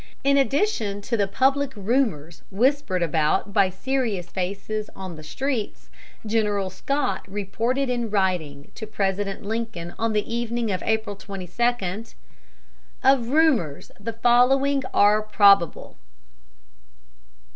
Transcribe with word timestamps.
In 0.23 0.35
addition 0.35 0.99
to 1.01 1.15
the 1.15 1.27
public 1.27 1.73
rumors 1.75 2.41
whispered 2.49 3.03
about 3.03 3.53
by 3.53 3.69
serious 3.69 4.29
faces 4.31 4.89
on 4.95 5.15
the 5.15 5.21
streets, 5.21 5.91
General 6.25 6.71
Scott 6.71 7.23
reported 7.27 7.87
in 7.87 8.09
writing 8.09 8.71
to 8.73 8.87
President 8.87 9.43
Lincoln 9.43 9.93
on 9.99 10.13
the 10.13 10.25
evening 10.27 10.71
of 10.71 10.81
April 10.81 11.15
22: 11.15 12.05
"Of 13.03 13.29
rumors, 13.29 13.91
the 13.99 14.13
following 14.13 14.81
are 14.91 15.21
probable, 15.21 15.97
viz. 15.99 17.47